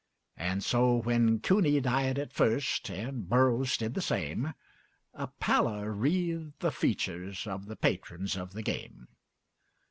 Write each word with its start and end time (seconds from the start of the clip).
And 0.37 0.63
so, 0.63 0.95
when 0.95 1.41
Cooney 1.41 1.79
died 1.79 2.17
at 2.17 2.33
first, 2.33 2.89
and 2.89 3.29
Burrows 3.29 3.77
did 3.77 3.93
the 3.93 4.01
same, 4.01 4.55
A 5.13 5.27
pallor 5.27 5.91
wreathed 5.91 6.53
the 6.57 6.71
features 6.71 7.45
of 7.45 7.67
the 7.67 7.75
patrons 7.75 8.35
of 8.35 8.53
the 8.53 8.63
game. 8.63 9.09